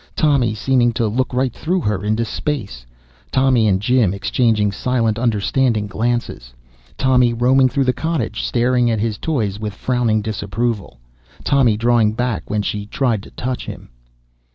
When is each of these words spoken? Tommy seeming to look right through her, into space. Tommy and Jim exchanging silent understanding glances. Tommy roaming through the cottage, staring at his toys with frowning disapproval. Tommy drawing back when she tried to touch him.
Tommy 0.15 0.55
seeming 0.55 0.91
to 0.93 1.05
look 1.07 1.31
right 1.31 1.53
through 1.53 1.81
her, 1.81 2.03
into 2.03 2.25
space. 2.25 2.87
Tommy 3.31 3.67
and 3.67 3.79
Jim 3.79 4.15
exchanging 4.15 4.71
silent 4.71 5.19
understanding 5.19 5.85
glances. 5.85 6.55
Tommy 6.97 7.33
roaming 7.33 7.69
through 7.69 7.83
the 7.83 7.93
cottage, 7.93 8.41
staring 8.41 8.89
at 8.89 8.99
his 8.99 9.19
toys 9.19 9.59
with 9.59 9.75
frowning 9.75 10.23
disapproval. 10.23 10.97
Tommy 11.43 11.77
drawing 11.77 12.13
back 12.13 12.49
when 12.49 12.63
she 12.63 12.87
tried 12.87 13.21
to 13.21 13.29
touch 13.29 13.67
him. 13.67 13.89